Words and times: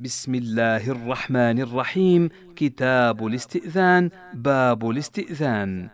بسم 0.00 0.34
الله 0.34 0.90
الرحمن 0.90 1.60
الرحيم. 1.60 2.28
كتاب 2.56 3.26
الاستئذان 3.26 4.10
باب 4.34 4.90
الاستئذان. 4.90 5.88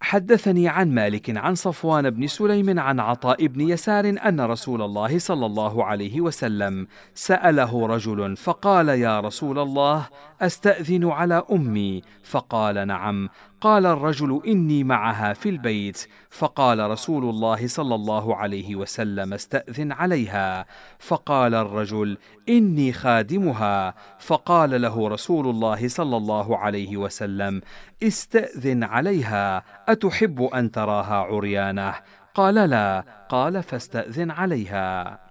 حدثني 0.00 0.68
عن 0.68 0.94
مالك 0.94 1.36
عن 1.36 1.54
صفوان 1.54 2.10
بن 2.10 2.26
سليم 2.26 2.78
عن 2.78 3.00
عطاء 3.00 3.46
بن 3.46 3.60
يسار 3.60 4.08
أن 4.08 4.40
رسول 4.40 4.82
الله 4.82 5.18
صلى 5.18 5.46
الله 5.46 5.84
عليه 5.84 6.20
وسلم 6.20 6.86
سأله 7.14 7.86
رجل 7.86 8.36
فقال 8.36 8.88
يا 8.88 9.20
رسول 9.20 9.58
الله 9.58 10.08
أستأذن 10.40 11.10
على 11.10 11.42
أمي. 11.52 12.02
فقال 12.24 12.86
نعم. 12.86 13.28
قال 13.60 13.86
الرجل 13.86 14.40
إني 14.46 14.84
معها 14.84 15.32
في 15.32 15.48
البيت 15.48 16.06
فقال 16.30 16.90
رسول 16.90 17.24
الله 17.24 17.66
صلى 17.66 17.94
الله 17.94 18.36
عليه 18.36 18.76
وسلم 18.76 19.34
استأذن 19.34 19.92
عليها. 19.92 20.66
فقال 20.98 21.54
الرجل 21.54 22.18
إني 22.48 22.92
خادمها. 22.92 23.94
فقال 24.18 24.82
له 24.82 25.08
رسول 25.08 25.48
الله 25.48 25.88
صلى 25.88 26.16
الله 26.16 26.58
عليه 26.58 26.96
وسلم 26.96 27.60
استأذن 28.02 28.84
عليها 28.84 29.62
أتحب 29.88 30.42
أن 30.42 30.70
تراها 30.70 31.14
عريانة؟ 31.14 31.94
قال 32.34 32.54
لا. 32.54 33.04
قال 33.28 33.62
فاستأذن 33.62 34.30
عليها. 34.30 35.29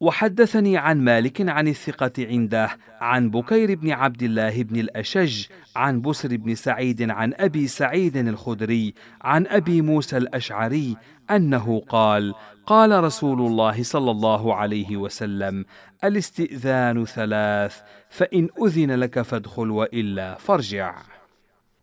وحدثني 0.00 0.76
عن 0.76 1.00
مالك 1.00 1.48
عن 1.48 1.68
الثقة 1.68 2.12
عنده 2.18 2.70
عن 3.00 3.30
بكير 3.30 3.74
بن 3.74 3.90
عبد 3.90 4.22
الله 4.22 4.62
بن 4.62 4.80
الأشج 4.80 5.46
عن 5.76 6.00
بسر 6.00 6.36
بن 6.36 6.54
سعيد 6.54 7.10
عن 7.10 7.34
أبي 7.36 7.66
سعيد 7.66 8.16
الخدري 8.16 8.94
عن 9.22 9.46
أبي 9.46 9.82
موسى 9.82 10.16
الأشعري 10.16 10.96
أنه 11.30 11.82
قال 11.88 12.34
قال 12.66 13.04
رسول 13.04 13.40
الله 13.40 13.82
صلى 13.82 14.10
الله 14.10 14.54
عليه 14.54 14.96
وسلم 14.96 15.64
الاستئذان 16.04 17.04
ثلاث 17.04 17.80
فإن 18.08 18.48
أذن 18.62 18.90
لك 18.90 19.22
فادخل 19.22 19.70
وإلا 19.70 20.34
فارجع. 20.34 21.17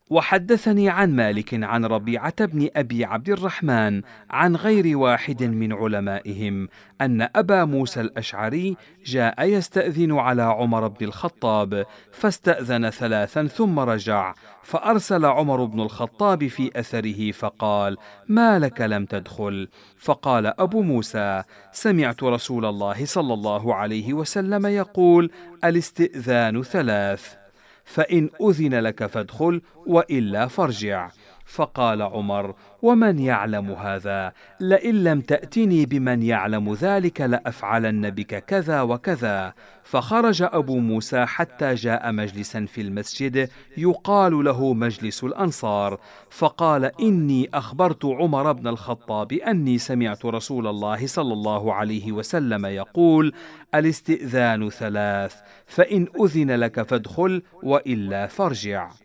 وحدثني 0.10 0.90
عن 0.90 1.16
مالك 1.16 1.64
عن 1.64 1.86
ربيعة 1.86 2.46
بن 2.46 2.70
أبي 2.76 3.06
عبد 3.06 3.30
الرحمن 3.30 4.02
عن 4.30 4.56
غير 4.56 4.98
واحد 4.98 5.44
من 5.44 5.74
علمائهم 5.74 6.68
أن 7.02 7.30
أبا 7.36 7.66
موسى 7.66 8.02
الأشعري 8.02 8.78
جاء 9.06 9.44
يستأذن 9.44 10.12
على 10.12 10.42
عمر 10.42 10.88
بن 10.88 11.06
الخطاب 11.06 11.86
فاستأذن 12.12 12.90
ثلاثا 12.90 13.48
ثم 13.48 13.80
رجع 13.80 14.34
فأرسل 14.64 15.26
عمر 15.26 15.66
بن 15.66 15.82
الخطاب 15.82 16.48
في 16.48 16.72
أثره 16.76 17.32
فقال 17.32 17.98
ما 18.28 18.60
لك 18.60 18.82
لم 18.82 19.06
تدخل؟ 19.06 19.68
فقال 19.98 20.60
أبو 20.60 20.82
موسى 20.82 21.44
سمعت 21.72 22.24
رسول 22.24 22.66
الله 22.66 23.06
صلى 23.06 23.34
الله 23.34 23.76
عليه 23.76 24.14
وسلم 24.14 24.66
يقول 24.66 25.32
الاستئذان 25.64 26.64
ثلاث. 26.64 27.45
فإن 27.86 28.30
أذن 28.42 28.74
لك 28.74 29.06
فادخل 29.06 29.62
وإلا 29.86 30.48
فارجع. 30.48 31.10
فقال 31.46 32.02
عمر 32.02 32.56
ومن 32.82 33.20
يعلم 33.20 33.72
هذا؟ 33.72 34.34
لئن 34.60 35.04
لم 35.04 35.22
تأتني 35.22 35.86
بمن 35.86 36.24
يعلم 36.24 36.74
ذلك 36.74 37.22
لأفعلن 37.22 38.10
بك 38.10 38.46
كذا 38.46 38.82
وكذا. 38.82 39.54
فخرج 39.84 40.42
أبو 40.42 40.80
موسى 40.80 41.26
حتى 41.26 41.74
جاء 41.74 42.12
مجلسا 42.12 42.66
في 42.66 42.82
المسجد 42.82 43.50
يقال 43.78 44.44
له 44.44 44.74
مجلس 44.74 45.24
الأنصار 45.24 46.00
فقال 46.30 47.02
إني 47.02 47.50
أخبرت 47.54 48.06
عمر 48.06 48.52
بن 48.52 48.68
الخطاب 48.68 49.34
أني 49.34 49.78
سمعت 49.78 50.26
رسول 50.26 50.68
الله 50.68 51.08
صلى 51.08 51.34
الله 51.34 51.74
عليه 51.74 52.12
وسلم 52.12 52.66
يقول 52.66 53.34
الاستئذان 53.76 54.70
ثلاث 54.70 55.36
فإن 55.66 56.08
أذن 56.22 56.52
لك 56.52 56.82
فادخل 56.82 57.42
وإلا 57.64 58.28
فارجع. 58.28 59.05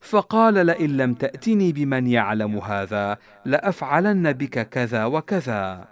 فقال 0.00 0.66
لئن 0.66 0.96
لم 0.96 1.14
تأتني 1.14 1.72
بمن 1.72 2.06
يعلم 2.06 2.58
هذا 2.58 3.18
لأفعلن 3.44 4.32
بك 4.32 4.68
كذا 4.68 5.04
وكذا. 5.04 5.88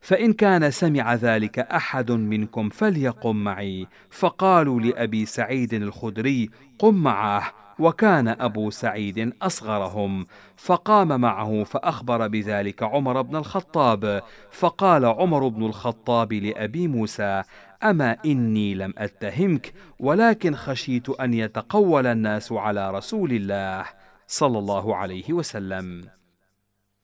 فإن 0.00 0.32
كان 0.32 0.70
سمع 0.70 1.14
ذلك 1.14 1.58
أحد 1.58 2.10
منكم 2.10 2.68
فليقم 2.68 3.36
معي. 3.36 3.86
فقالوا 4.10 4.80
لأبي 4.80 5.26
سعيد 5.26 5.74
الخدري 5.74 6.50
قم 6.78 6.94
معه. 6.94 7.52
وكان 7.78 8.28
أبو 8.28 8.70
سعيد 8.70 9.32
أصغرهم. 9.42 10.26
فقام 10.56 11.20
معه 11.20 11.64
فأخبر 11.64 12.28
بذلك 12.28 12.82
عمر 12.82 13.22
بن 13.22 13.36
الخطاب. 13.36 14.22
فقال 14.50 15.04
عمر 15.04 15.48
بن 15.48 15.66
الخطاب 15.66 16.32
لأبي 16.32 16.88
موسى 16.88 17.42
أما 17.82 18.16
إني 18.24 18.74
لم 18.74 18.94
أتهمك 18.98 19.74
ولكن 19.98 20.54
خشيت 20.54 21.10
أن 21.10 21.34
يتقول 21.34 22.06
الناس 22.06 22.52
على 22.52 22.90
رسول 22.90 23.32
الله 23.32 23.84
صلى 24.26 24.58
الله 24.58 24.96
عليه 24.96 25.32
وسلم. 25.32 26.08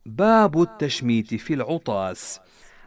باب 0.06 0.62
التشميت 0.62 1.34
في 1.34 1.54
العطاس. 1.54 2.40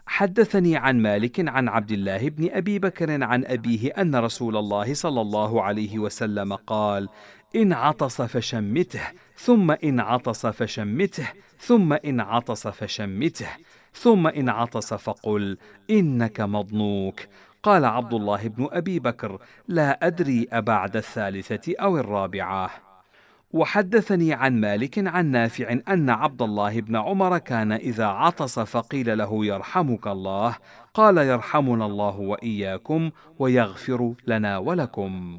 حدثني 0.08 0.78
عن 0.78 1.02
مالك 1.02 1.50
عن 1.50 1.68
عبد 1.68 1.92
الله 1.92 2.30
بن 2.30 2.50
أبي 2.52 2.80
بكر 2.80 3.24
عن 3.24 3.46
أبيه 3.46 3.92
أن 3.92 4.16
رسول 4.16 4.58
الله 4.58 4.94
صلى 4.94 5.22
الله 5.22 5.64
عليه 5.64 6.00
وسلم 6.00 6.54
قال 6.54 7.10
إن 7.56 7.74
عطس 7.74 8.22
فشمته 8.22 9.02
ثم 9.38 9.72
إن 9.72 10.00
عطس 10.00 10.46
فشمته 10.46 11.28
ثم 11.60 11.94
إن 11.94 12.20
عطس 12.20 12.68
فشمته 12.68 13.50
ثم 13.94 14.28
إن 14.28 14.50
عطس 14.50 14.94
فقل 14.94 15.58
إنك 15.90 16.42
مضنوك 16.42 17.20
قال 17.68 17.86
عبد 17.86 18.14
الله 18.14 18.48
بن 18.48 18.68
أبي 18.72 19.00
بكر 19.00 19.40
لا 19.68 20.08
أدري 20.08 20.48
أبعد 20.52 20.96
الثالثة 20.96 21.74
أو 21.80 21.98
الرابعة. 21.98 22.70
وحدثني 23.52 24.34
عن 24.34 24.62
مالك 24.62 25.08
عن 25.08 25.26
نافع 25.26 25.80
أن 25.88 26.10
عبد 26.10 26.42
الله 26.42 26.82
بن 26.82 26.96
عمر 26.96 27.38
كان 27.38 27.72
إذا 27.72 28.06
عطس 28.06 28.60
فقيل 28.60 29.18
له 29.18 29.46
يرحمك 29.46 30.08
الله. 30.08 30.56
قال 30.94 31.18
يرحمنا 31.18 31.86
الله 31.86 32.20
وإياكم 32.20 33.12
ويغفر 33.40 34.14
لنا 34.28 34.58
ولكم. 34.58 35.38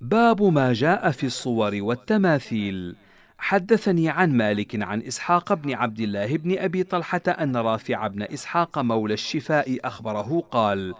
باب 0.00 0.42
ما 0.42 0.72
جاء 0.72 1.10
في 1.10 1.26
الصور 1.26 1.72
والتماثيل. 1.74 2.96
حدثني 3.40 4.08
عن 4.08 4.32
مالك 4.32 4.82
عن 4.82 5.02
إسحاق 5.02 5.54
بن 5.54 5.74
عبد 5.74 6.00
الله 6.00 6.36
بن 6.36 6.58
أبي 6.58 6.82
طلحة 6.82 7.22
أن 7.28 7.56
رافع 7.56 8.06
بن 8.06 8.22
إسحاق 8.22 8.78
مولى 8.78 9.14
الشفاء 9.14 9.78
أخبره 9.84 10.44
قال 10.50 10.94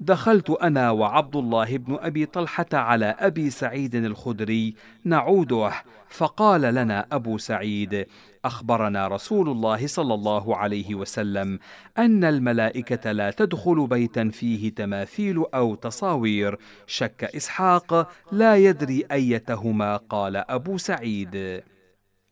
دخلت 0.00 0.50
أنا 0.50 0.90
وعبد 0.90 1.36
الله 1.36 1.76
بن 1.76 1.98
أبي 2.00 2.26
طلحة 2.26 2.66
على 2.72 3.16
أبي 3.18 3.50
سعيد 3.50 3.94
الخدري 3.94 4.74
نعوده 5.04 5.72
فقال 6.08 6.60
لنا 6.60 7.06
أبو 7.12 7.38
سعيد 7.38 8.06
أخبرنا 8.44 9.08
رسول 9.08 9.48
الله 9.48 9.86
صلى 9.86 10.14
الله 10.14 10.56
عليه 10.56 10.94
وسلم 10.94 11.58
أن 11.98 12.24
الملائكة 12.24 13.12
لا 13.12 13.30
تدخل 13.30 13.86
بيتا 13.86 14.28
فيه 14.28 14.74
تماثيل 14.74 15.44
أو 15.54 15.74
تصاوير 15.74 16.58
شك 16.86 17.24
إسحاق 17.24 18.10
لا 18.32 18.56
يدري 18.56 19.04
أيتهما 19.12 19.96
قال 19.96 20.36
أبو 20.36 20.78
سعيد. 20.78 21.62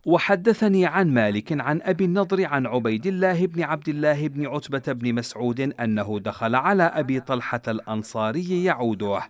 وحدثني 0.06 0.86
عن 0.86 1.14
مالك 1.14 1.60
عن 1.60 1.80
أبي 1.82 2.04
النضر 2.04 2.46
عن 2.46 2.66
عبيد 2.66 3.06
الله 3.06 3.46
بن 3.46 3.62
عبد 3.62 3.88
الله 3.88 4.28
بن 4.28 4.46
عتبة 4.46 4.92
بن 4.92 5.14
مسعود 5.14 5.60
أنه 5.60 6.20
دخل 6.20 6.54
على 6.54 6.82
أبي 6.82 7.20
طلحة 7.20 7.62
الأنصاري 7.68 8.64
يعوده. 8.64 9.20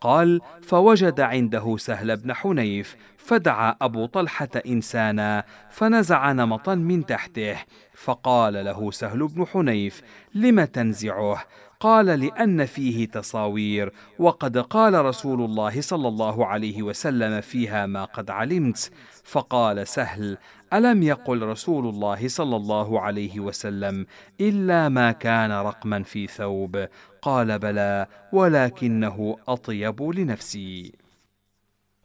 قال 0.00 0.40
فوجد 0.62 1.20
عنده 1.20 1.76
سهل 1.76 2.16
بن 2.16 2.34
حنيف 2.34 2.96
فدعا 3.16 3.76
أبو 3.82 4.06
طلحة 4.06 4.48
إنسانا 4.66 5.44
فنزع 5.70 6.32
نمطا 6.32 6.74
من 6.74 7.06
تحته 7.06 7.56
فقال 7.94 8.64
له 8.64 8.90
سهل 8.90 9.26
بن 9.26 9.46
حنيف 9.46 10.02
لم 10.34 10.64
تنزعه؟ 10.64 11.44
قال 11.80 12.06
لأن 12.06 12.66
فيه 12.66 13.06
تصاوير 13.06 13.92
وقد 14.18 14.58
قال 14.58 15.04
رسول 15.04 15.44
الله 15.44 15.80
صلى 15.80 16.08
الله 16.08 16.46
عليه 16.46 16.82
وسلم 16.82 17.40
فيها 17.40 17.86
ما 17.86 18.04
قد 18.04 18.30
علمت. 18.30 18.90
فقال 19.24 19.88
سهل 19.88 20.38
ألم 20.72 21.02
يقل 21.02 21.42
رسول 21.42 21.86
الله 21.86 22.28
صلى 22.28 22.56
الله 22.56 23.00
عليه 23.00 23.40
وسلم 23.40 24.06
إلا 24.40 24.88
ما 24.88 25.12
كان 25.12 25.52
رقما 25.52 26.02
في 26.02 26.26
ثوب؟ 26.26 26.88
قال 27.22 27.58
بلى 27.58 28.06
ولكنه 28.32 29.36
أطيب 29.48 30.02
لنفسي. 30.02 31.07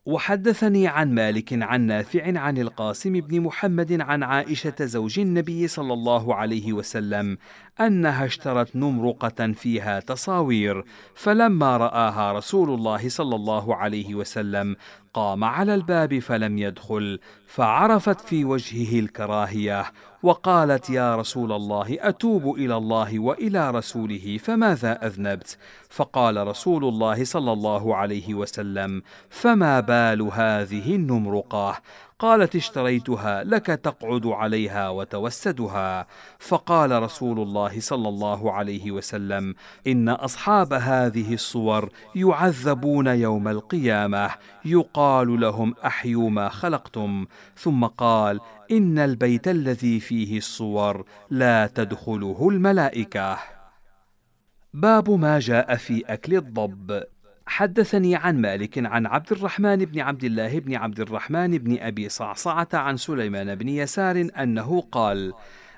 وحدثني 0.06 0.88
عن 0.88 1.16
مالك 1.16 1.64
عن 1.64 1.82
نافع 1.82 2.40
عن 2.40 2.58
القاسم 2.58 3.12
بن 3.14 3.42
محمد 3.42 4.02
عن 4.02 4.24
عائشة 4.24 4.76
زوج 4.80 5.20
النبي 5.20 5.68
صلى 5.68 5.94
الله 5.94 6.36
عليه 6.36 6.74
وسلم 6.74 7.38
أنها 7.80 8.26
اشترت 8.26 8.76
نمرقة 8.76 9.52
فيها 9.52 10.00
تصاوير 10.00 10.84
فلما 11.16 11.78
رآها 11.78 12.32
رسول 12.34 12.70
الله 12.70 13.10
صلى 13.10 13.36
الله 13.36 13.76
عليه 13.76 14.16
وسلم 14.16 14.76
قام 15.14 15.44
على 15.44 15.76
الباب 15.76 16.20
فلم 16.20 16.58
يدخل 16.58 17.20
فعرفت 17.48 18.22
في 18.22 18.46
وجهه 18.46 19.00
الكراهية 19.00 19.86
وقالت 20.24 20.90
يا 20.90 21.16
رسول 21.16 21.52
الله 21.52 21.98
أتوب 22.00 22.56
إلى 22.56 22.78
الله 22.78 23.20
وإلى 23.20 23.72
رسوله 23.72 24.38
فماذا 24.44 25.08
أذنبت؟ 25.08 25.58
فقال 25.90 26.48
رسول 26.48 26.86
الله 26.86 27.24
صلى 27.24 27.52
الله 27.54 27.96
عليه 27.96 28.34
وسلم 28.34 29.02
فما 29.30 29.80
بال 29.80 30.22
هذه 30.22 30.96
النمرقه 30.96 31.81
قالت 32.24 32.56
اشتريتها 32.56 33.44
لك 33.44 33.66
تقعد 33.66 34.25
عليها 34.25 34.90
وتوسدها. 34.90 36.08
فقال 36.40 37.04
رسول 37.04 37.40
الله 37.40 37.80
صلى 37.80 38.10
الله 38.10 38.52
عليه 38.52 38.92
وسلم 38.92 39.56
إن 39.88 40.10
أصحاب 40.10 40.74
هذه 40.74 41.34
الصور 41.34 41.90
يعذبون 42.16 43.08
يوم 43.08 43.48
القيامة 43.48 44.30
يقال 44.66 45.40
لهم 45.40 45.75
أحيوا 45.86 46.30
ما 46.30 46.50
خلقتم. 46.50 47.25
ثم 47.58 47.86
قال 47.86 48.40
إن 48.72 49.00
البيت 49.00 49.48
الذي 49.48 50.00
فيه 50.00 50.38
الصور 50.38 51.06
لا 51.30 51.68
تدخله 51.68 52.50
الملائكة. 52.52 53.38
باب 54.74 55.10
ما 55.10 55.40
جاء 55.40 55.75
في 55.75 56.04
أكل 56.08 56.36
الضب. 56.36 57.04
حدثني 57.45 58.16
عن 58.16 58.42
مالك 58.42 58.86
عن 58.86 59.06
عبد 59.06 59.31
الرحمن 59.31 59.75
بن 59.75 60.00
عبد 60.00 60.24
الله 60.24 60.60
بن 60.60 60.75
عبد 60.75 61.00
الرحمن 61.00 61.57
بن 61.57 61.78
أبي 61.80 62.10
صعصعة 62.10 62.68
عن 62.74 62.98
سليمان 62.98 63.56
بن 63.56 63.69
يسار 63.69 64.30
أنه 64.40 64.81
قال 64.92 65.34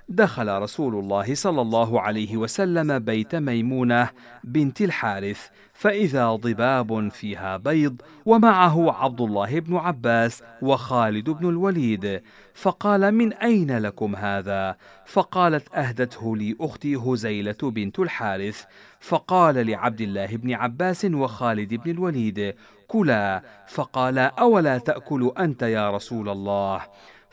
دخل 0.10 0.62
رسول 0.62 0.96
الله 0.96 1.36
صلى 1.36 1.62
الله 1.62 2.02
عليه 2.02 2.38
وسلم 2.38 3.00
بيت 3.00 3.36
ميمونة 3.36 4.10
بنت 4.44 4.82
الحارث 4.82 5.48
فإذا 5.74 6.36
ضباب 6.36 7.12
فيها 7.12 7.58
بيض 7.58 8.02
ومعه 8.26 8.92
عبد 8.92 9.22
الله 9.22 9.60
بن 9.60 9.76
عباس 9.76 10.44
وخالد 10.62 11.30
بن 11.30 11.50
الوليد. 11.50 12.22
فقال 12.54 13.12
من 13.12 13.34
أين 13.34 13.78
لكم 13.78 14.16
هذا؟ 14.16 14.78
فقالت 15.06 15.76
أهدته 15.76 16.38
لي 16.38 16.56
أختي 16.62 16.96
هزيلة 16.96 17.58
بنت 17.64 18.00
الحارث. 18.00 18.64
فقال 19.00 19.68
لعبد 19.68 20.02
الله 20.02 20.26
بن 20.26 20.54
عباس 20.54 21.06
وخالد 21.06 21.74
بن 21.74 21.92
الوليد 21.92 22.56
كلا. 22.88 23.44
فقال 23.68 24.20
أولا 24.20 24.78
تأكل 24.78 25.32
أنت 25.38 25.62
يا 25.62 25.92
رسول 25.92 26.30
الله؟ 26.30 26.82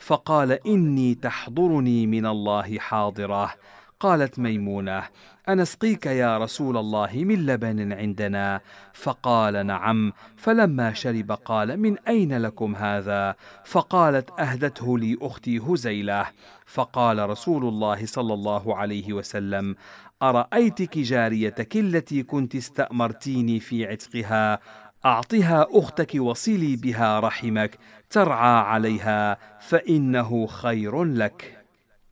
فقال 0.05 0.67
إني 0.67 1.15
تحضرني 1.15 2.07
من 2.07 2.25
الله 2.25 2.77
حاضرة. 2.79 3.53
قالت 3.99 4.39
ميمونة 4.39 5.03
أنسقيك 5.49 6.05
يا 6.05 6.37
رسول 6.37 6.77
الله 6.77 7.09
من 7.13 7.45
لبن 7.45 7.93
عندنا؟ 7.93 8.61
فقال 8.93 9.65
نعم. 9.65 10.13
فلما 10.37 10.93
شرب 10.93 11.31
قال 11.31 11.79
من 11.79 11.97
أين 12.07 12.37
لكم 12.37 12.75
هذا؟ 12.75 13.35
فقالت 13.65 14.39
أهدته 14.39 14.97
لي 14.97 15.17
أختي 15.21 15.59
هزيلة. 15.59 16.25
فقال 16.65 17.29
رسول 17.29 17.65
الله 17.65 18.05
صلى 18.05 18.33
الله 18.33 18.77
عليه 18.77 19.13
وسلم 19.13 19.75
أرأيتك 20.23 20.97
جاريتك 20.97 21.77
التي 21.77 22.23
كنت 22.23 22.55
استأمرتيني 22.55 23.59
في 23.59 23.85
عتقها؟ 23.85 24.59
أعطها 25.05 25.67
أختك 25.71 26.15
وصلي 26.15 26.75
بها 26.75 27.19
رحمك 27.19 27.77
ترعى 28.09 28.59
عليها 28.59 29.37
فإنه 29.59 30.47
خير 30.47 31.03
لك. 31.03 31.63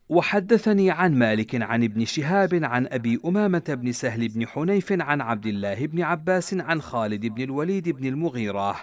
وحدثني 0.08 0.90
عن 0.90 1.14
مالك 1.14 1.62
عن 1.62 1.84
ابن 1.84 2.04
شهاب 2.04 2.60
عن 2.64 2.86
أبي 2.86 3.20
أمامة 3.24 3.64
بن 3.68 3.92
سهل 3.92 4.28
بن 4.28 4.46
حنيف 4.46 4.92
عن 4.92 5.20
عبد 5.20 5.46
الله 5.46 5.86
بن 5.86 6.02
عباس 6.02 6.54
عن 6.54 6.82
خالد 6.82 7.26
بن 7.26 7.42
الوليد 7.42 7.88
بن 7.88 8.06
المغيرة. 8.06 8.76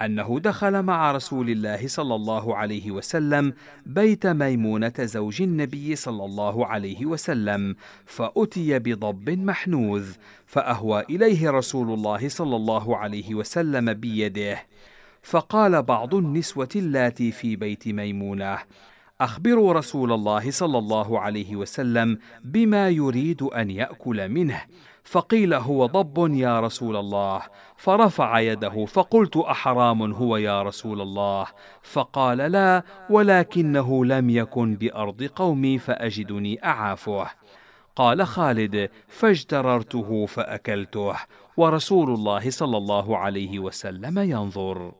أنه 0.00 0.40
دخل 0.40 0.82
مع 0.82 1.12
رسول 1.12 1.50
الله 1.50 1.88
صلى 1.88 2.14
الله 2.14 2.56
عليه 2.56 2.90
وسلم 2.90 3.52
بيت 3.86 4.26
ميمونة 4.26 4.92
زوج 5.00 5.42
النبي 5.42 5.96
صلى 5.96 6.24
الله 6.24 6.66
عليه 6.66 7.06
وسلم 7.06 7.76
فأتي 8.06 8.78
بضب 8.78 9.30
محنوذ 9.30 10.12
فأهوى 10.46 11.04
إليه 11.10 11.50
رسول 11.50 11.94
الله 11.94 12.28
صلى 12.28 12.56
الله 12.56 12.96
عليه 12.96 13.34
وسلم 13.34 13.92
بيده. 13.92 14.58
فقال 15.22 15.82
بعض 15.82 16.14
النسوة 16.14 16.68
اللاتي 16.76 17.32
في 17.32 17.56
بيت 17.56 17.88
ميمونة 17.88 18.58
أخبروا 19.20 19.72
رسول 19.72 20.12
الله 20.12 20.50
صلى 20.50 20.78
الله 20.78 21.20
عليه 21.20 21.56
وسلم 21.56 22.18
بما 22.44 22.88
يريد 22.88 23.42
أن 23.42 23.70
يأكل 23.70 24.28
منه. 24.28 24.62
فقيل 25.04 25.54
هو 25.54 25.86
ضب 25.86 26.34
يا 26.34 26.60
رسول 26.60 26.96
الله. 26.96 27.42
فرفع 27.76 28.40
يده 28.40 28.84
فقلت 28.84 29.36
أحرام 29.36 30.12
هو 30.12 30.36
يا 30.36 30.62
رسول 30.62 31.00
الله. 31.00 31.46
فقال 31.82 32.38
لا 32.38 32.82
ولكنه 33.10 34.04
لم 34.04 34.30
يكن 34.30 34.76
بأرض 34.76 35.22
قومي 35.22 35.78
فأجدني 35.78 36.64
أعافه. 36.64 37.26
قال 37.96 38.26
خالد 38.26 38.90
فاجتررته 39.08 40.26
فأكلته. 40.26 41.14
ورسول 41.56 42.10
الله 42.10 42.50
صلى 42.50 42.76
الله 42.76 43.16
عليه 43.16 43.58
وسلم 43.58 44.18
ينظر. 44.18 44.92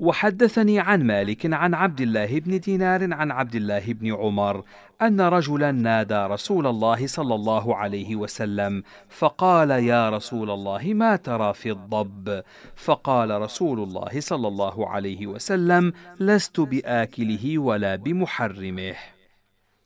وحدثني 0.00 0.80
عن 0.80 1.02
مالك 1.02 1.54
عن 1.54 1.74
عبد 1.74 2.00
الله 2.00 2.40
بن 2.40 2.60
دينار 2.60 3.14
عن 3.14 3.30
عبد 3.30 3.54
الله 3.54 3.92
بن 3.92 4.14
عمر 4.14 4.64
أن 5.02 5.20
رجلا 5.20 5.72
نادى 5.72 6.14
رسول 6.14 6.66
الله 6.66 7.06
صلى 7.06 7.34
الله 7.34 7.76
عليه 7.76 8.16
وسلم 8.16 8.82
فقال 9.08 9.70
يا 9.70 10.10
رسول 10.10 10.50
الله 10.50 10.82
ما 10.84 11.16
ترى 11.16 11.54
في 11.54 11.70
الضب؟ 11.70 12.42
فقال 12.76 13.40
رسول 13.40 13.82
الله 13.82 14.20
صلى 14.20 14.48
الله 14.48 14.88
عليه 14.88 15.26
وسلم 15.26 15.92
لست 16.20 16.60
بآكله 16.60 17.58
ولا 17.58 17.96
بمحرمه. 17.96 18.94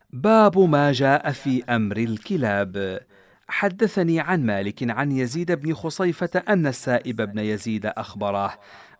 باب 0.09 0.59
ما 0.59 0.91
جاء 0.91 1.31
في 1.31 1.63
أمر 1.63 1.97
الكلاب. 1.97 2.99
حدثني 3.47 4.19
عن 4.19 4.45
مالك 4.45 4.91
عن 4.91 5.11
يزيد 5.11 5.51
بن 5.51 5.73
خصيفة 5.73 6.43
أن 6.49 6.67
السائب 6.67 7.21
بن 7.21 7.39
يزيد 7.39 7.85
أخبره 7.85 8.53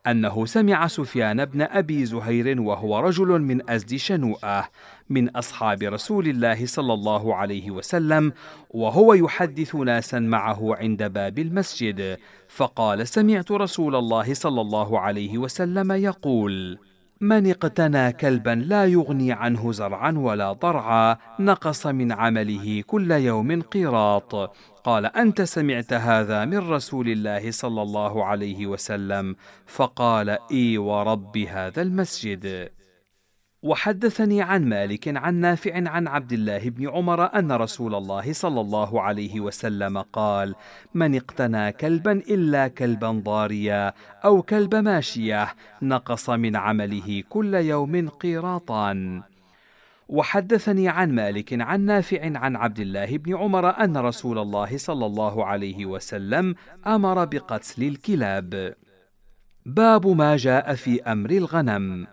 أنه 0.08 0.46
سمع 0.46 0.88
سفيان 0.88 1.46
بن 1.46 1.62
أبي 1.62 2.06
زهير 2.06 2.62
وهو 2.62 3.00
رجل 3.00 3.42
من 3.42 3.70
أزد 3.70 3.96
شنوءة 3.96 4.70
من 5.10 5.30
أصحاب 5.30 5.84
رسول 5.84 6.28
الله 6.28 6.66
صلى 6.66 6.94
الله 6.94 7.36
عليه 7.36 7.72
وسلم 7.72 8.34
وهو 8.70 9.14
يحدث 9.14 9.76
ناسا 9.76 10.20
معه 10.20 10.76
عند 10.76 11.04
باب 11.04 11.40
المسجد 11.40 12.18
فقال 12.48 13.08
سمعت 13.08 13.52
رسول 13.52 13.96
الله 13.96 14.34
صلى 14.34 14.62
الله 14.62 15.00
عليه 15.00 15.38
وسلم 15.38 15.92
يقول 15.92 16.78
من 17.26 17.50
اقتنى 17.50 18.12
كلبا 18.12 18.50
لا 18.50 18.86
يغني 18.86 19.32
عنه 19.32 19.72
زرعا 19.72 20.12
ولا 20.18 20.54
ضرعا 20.54 21.18
نقص 21.40 21.88
من 21.88 22.12
عمله 22.12 22.84
كل 22.88 23.12
يوم 23.12 23.62
قيراط. 23.62 24.56
قال 24.84 25.06
أنت 25.06 25.42
سمعت 25.42 25.94
هذا 25.94 26.46
من 26.46 26.58
رسول 26.58 27.10
الله 27.10 27.52
صلى 27.52 27.82
الله 27.82 28.26
عليه 28.26 28.68
وسلم. 28.68 29.36
فقال 29.66 30.38
إي 30.52 30.78
ورب 30.78 31.38
هذا 31.38 31.82
المسجد. 31.82 32.70
وحدثني 33.66 34.42
عن 34.42 34.66
مالك 34.66 35.18
عن 35.18 35.36
نافع 35.36 35.90
عن 35.90 36.08
عبد 36.08 36.34
الله 36.34 36.70
بن 36.70 36.90
عمر 36.90 37.36
أن 37.36 37.52
رسول 37.52 37.96
الله 37.96 38.34
صلى 38.34 38.62
الله 38.62 39.02
عليه 39.02 39.40
وسلم 39.40 39.98
قال 39.98 40.56
من 40.94 41.16
اقتنى 41.16 41.72
كلبا 41.72 42.12
إلا 42.12 42.68
كلبا 42.68 43.12
ضاريا 43.12 43.94
أو 44.26 44.42
كلب 44.42 44.76
ماشية 44.76 45.48
نقص 45.82 46.30
من 46.30 46.56
عمله 46.56 47.24
كل 47.30 47.54
يوم 47.54 48.10
قيراطان 48.10 49.22
وحدثني 50.10 50.90
عن 50.90 51.12
مالك 51.12 51.62
عن 51.62 51.82
نافع 51.82 52.38
عن 52.38 52.56
عبد 52.56 52.80
الله 52.80 53.18
بن 53.18 53.36
عمر 53.36 53.70
أن 53.70 53.98
رسول 53.98 54.40
الله 54.40 54.78
صلى 54.78 55.06
الله 55.06 55.46
عليه 55.46 55.86
وسلم 55.86 56.56
أمر 56.88 57.26
بقتل 57.26 57.84
الكلاب. 57.84 58.76
باب 59.66 60.08
ما 60.08 60.38
جاء 60.38 60.76
في 60.76 61.04
أمر 61.04 61.30
الغنم. 61.30 62.08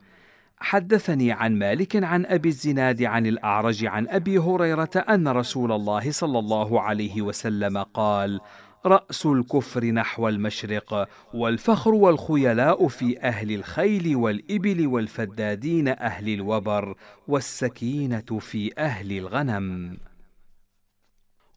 حدثني 0.62 1.32
عن 1.32 1.58
مالك 1.58 2.04
عن 2.04 2.26
أبي 2.26 2.48
الزناد 2.48 3.02
عن 3.02 3.26
الأعرج 3.26 3.84
عن 3.84 4.08
أبي 4.08 4.38
هريرة 4.38 4.90
أن 4.96 5.28
رسول 5.28 5.72
الله 5.72 6.10
صلى 6.10 6.38
الله 6.38 6.80
عليه 6.80 7.22
وسلم 7.22 7.78
قال 7.78 8.40
رأس 8.86 9.26
الكفر 9.26 9.84
نحو 9.84 10.28
المشرق 10.28 11.08
والفخر 11.34 11.94
والخيلاء 11.94 12.88
في 12.88 13.20
أهل 13.20 13.54
الخيل 13.54 14.16
والإبل 14.16 14.86
والفدادين 14.86 15.88
أهل 15.88 16.28
الوبر 16.28 16.94
والسكينة 17.28 18.38
في 18.40 18.70
أهل 18.78 19.12
الغنم. 19.12 19.98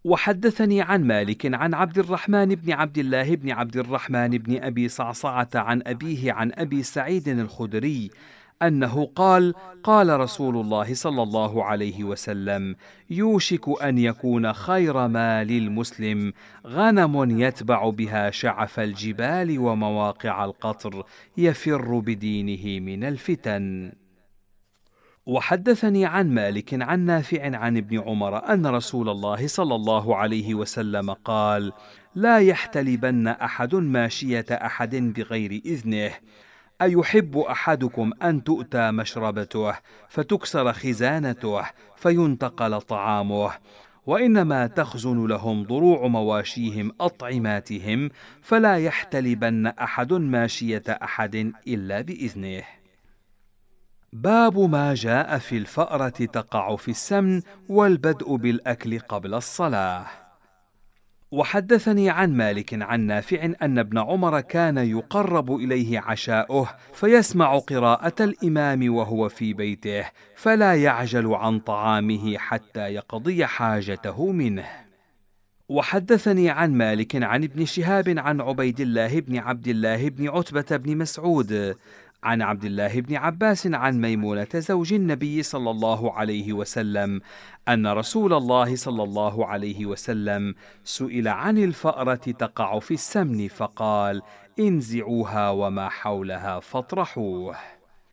وحدثني 0.04 0.82
عن 0.82 1.04
مالك 1.04 1.54
عن 1.54 1.74
عبد 1.74 1.98
الرحمن 1.98 2.56
بن 2.56 2.72
عبد 2.72 2.98
الله 2.98 3.36
بن 3.36 3.52
عبد 3.52 3.78
الرحمن 3.78 4.30
بن 4.30 4.64
أبي 4.64 4.88
صعصعة 4.88 5.50
عن 5.56 5.82
أبيه 5.86 6.34
عن 6.34 6.52
أبي 6.56 6.84
سعيد 6.84 7.28
الخدري 7.28 8.12
أنه 8.62 9.06
قال 9.16 9.54
قال 9.84 10.20
رسول 10.20 10.58
الله 10.58 10.94
صلى 10.94 11.24
الله 11.24 11.64
عليه 11.64 12.04
وسلم 12.04 12.76
يوشك 13.10 13.82
أن 13.84 13.98
يكون 13.98 14.54
خير 14.54 15.08
ما 15.08 15.44
للمسلم 15.44 16.34
غنم 16.68 17.40
يتبع 17.40 17.90
بها 17.90 18.30
شعف 18.30 18.80
الجبال 18.80 19.60
ومواقع 19.60 20.46
القطر 20.46 21.06
يفر 21.38 22.00
بدينه 22.00 22.86
من 22.86 23.04
الفتن. 23.04 23.92
وحدثني 25.26 26.06
عن 26.06 26.34
مالك 26.34 26.82
عن 26.82 27.00
نافع 27.00 27.58
عن 27.58 27.78
ابن 27.78 28.00
عمر 28.00 28.54
أن 28.54 28.68
رسول 28.68 29.10
الله 29.10 29.48
صلى 29.48 29.76
الله 29.76 30.16
عليه 30.16 30.56
وسلم 30.56 31.12
قال 31.12 31.72
لا 32.16 32.40
يحتلبن 32.40 33.28
أحد 33.28 33.76
ماشية 33.76 34.46
أحد 34.52 34.96
بغير 34.96 35.62
إذنه. 35.66 36.12
أيحب 36.82 37.38
أحدكم 37.38 38.12
أن 38.24 38.44
تؤتى 38.44 38.91
مشربته 38.91 39.75
فتكسر 40.10 40.74
خزانته 40.74 41.62
فينتقل 41.96 42.82
طعامه 42.82 43.51
وإنما 44.05 44.67
تخزن 44.67 45.27
لهم 45.27 45.63
ضروع 45.63 46.08
مواشيهم 46.08 46.91
أطعماتهم 47.01 48.10
فلا 48.41 48.77
يحتلبن 48.77 49.67
أحد 49.67 50.13
ماشية 50.13 50.84
أحد 50.88 51.53
إلا 51.67 52.01
بإذنه 52.01 52.63
باب 54.13 54.60
ما 54.60 54.94
جاء 54.94 55.38
في 55.38 55.58
الفأرة 55.58 56.10
تقع 56.10 56.75
في 56.75 56.91
السمن 56.91 57.41
والبدء 57.70 58.36
بالأكل 58.36 59.00
قبل 59.00 59.34
الصلاة. 59.34 60.25
وحدثني 61.36 62.10
عن 62.10 62.34
مالك 62.34 62.74
عن 62.82 63.01
نافع 63.01 63.50
أن 63.62 63.80
ابن 63.80 63.98
عمر 63.98 64.42
كان 64.42 64.77
يقرب 64.77 65.56
إليه 65.56 66.00
عشاؤه 66.00 66.70
فيسمع 66.94 67.58
قراءة 67.58 68.24
الإمام 68.24 68.96
وهو 68.96 69.30
في 69.30 69.54
بيته 69.54 70.06
فلا 70.36 70.75
يعجل 70.75 71.34
عن 71.34 71.60
طعامه 71.60 72.38
حتى 72.38 72.80
يقضي 72.80 73.46
حاجته 73.46 74.32
منه. 74.32 74.65
وحدثني 75.70 76.50
عن 76.50 76.74
مالك 76.74 77.24
عن 77.24 77.44
ابن 77.44 77.65
شهاب 77.65 78.15
عن 78.18 78.42
عبيد 78.42 78.80
الله 78.80 79.20
بن 79.20 79.38
عبد 79.38 79.68
الله 79.68 80.10
بن 80.10 80.30
عتبة 80.30 80.77
بن 80.77 80.98
مسعود 80.98 81.75
عن 82.25 82.41
عبد 82.41 82.65
الله 82.65 83.01
بن 83.01 83.15
عباس 83.15 83.67
عن 83.67 84.01
ميمونة 84.01 84.48
زوج 84.53 84.94
النبي 84.94 85.44
صلى 85.44 85.72
الله 85.72 86.13
عليه 86.13 86.53
وسلم 86.53 87.22
أن 87.67 87.88
رسول 87.88 88.34
الله 88.34 88.75
صلى 88.75 89.03
الله 89.03 89.46
عليه 89.46 89.86
وسلم 89.86 90.55
سئل 90.84 91.27
عن 91.27 91.58
الفأرة 91.58 92.15
تقع 92.15 92.79
في 92.79 92.94
السمن 92.94 93.48
فقال 93.48 94.22
انزعوها 94.60 95.50
وما 95.50 95.89
حولها 95.89 96.60
فاطرحوه. 96.60 97.55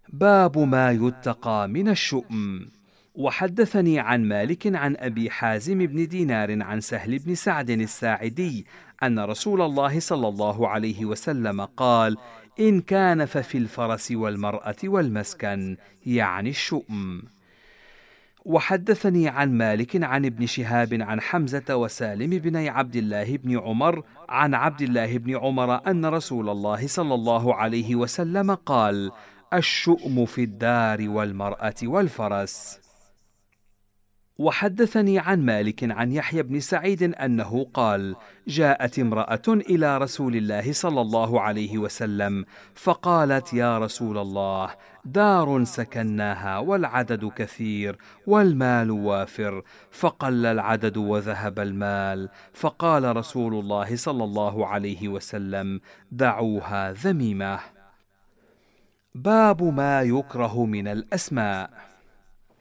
باب 0.09 0.59
ما 0.59 0.91
يتقى 0.91 1.69
من 1.69 1.89
الشؤم. 1.89 2.67
وحدثني 3.15 3.99
عن 3.99 4.25
مالك 4.25 4.77
عن 4.77 4.97
أبي 4.97 5.31
حازم 5.31 5.79
بن 5.79 6.09
دينار 6.09 6.63
عن 6.63 6.81
سهل 6.81 7.19
بن 7.19 7.35
سعد 7.35 7.71
الساعدي 7.71 8.67
أن 9.03 9.19
رسول 9.19 9.63
الله 9.63 10.01
صلى 10.01 10.29
الله 10.29 10.69
عليه 10.69 11.05
وسلم 11.05 11.61
قال 11.61 12.17
إن 12.61 12.81
كان 12.81 13.25
ففي 13.25 13.59
الفرس 13.59 14.13
والمرأة 14.13 14.77
والمسكن 14.85 15.77
يعني 16.07 16.51
الشؤم 16.51 17.23
وحدثني 18.45 19.29
عن 19.29 19.53
مالك 19.53 20.05
عن 20.05 20.25
ابن 20.25 20.47
شهاب 20.47 20.95
عن 21.01 21.21
حمزة 21.21 21.77
وسالم 21.77 22.39
بن 22.39 22.57
عبد 22.57 22.97
الله 22.97 23.37
بن 23.37 23.59
عمر 23.59 24.05
عن 24.29 24.55
عبد 24.55 24.83
الله 24.83 25.19
بن 25.19 25.37
عمر 25.37 25.87
أن 25.87 26.07
رسول 26.07 26.49
الله 26.49 26.87
صلى 26.87 27.15
الله 27.15 27.55
عليه 27.55 27.97
وسلم 27.97 28.55
قال: 28.55 29.11
الشؤم 29.55 30.27
في 30.27 30.45
الدار 30.45 31.09
والمرأة 31.09 31.75
والفرس. 31.83 32.82
وحدثني 34.43 35.19
عن 35.19 35.45
مالك 35.45 35.91
عن 35.91 36.13
يحيى 36.13 36.43
بن 36.43 36.61
سعيد 36.61 37.03
أنه 37.03 37.67
قال 37.75 38.17
جاءت 38.49 38.99
امرأة 38.99 39.43
إلى 39.49 39.99
رسول 39.99 40.37
الله 40.37 40.73
صلى 40.73 41.01
الله 41.01 41.41
عليه 41.41 41.79
وسلم 41.79 42.45
فقالت 42.75 43.55
يا 43.55 43.79
رسول 43.79 44.19
الله 44.19 44.71
دار 45.05 45.65
سكناها 45.65 46.59
والعدد 46.59 47.25
كثير 47.37 47.99
والمال 48.27 48.91
وافر 48.91 49.63
فقل 49.91 50.47
العدد 50.47 50.97
وذهب 50.97 51.59
المال. 51.59 52.29
فقال 52.53 53.17
رسول 53.17 53.55
الله 53.55 53.97
صلى 53.97 54.25
الله 54.25 54.67
عليه 54.67 55.09
وسلم 55.09 55.81
دعوها 56.11 56.93
ذميمة 56.93 57.59
باب 59.15 59.63
ما 59.63 60.03
يكره 60.03 60.65
من 60.65 60.89
الأسماء. 60.89 61.92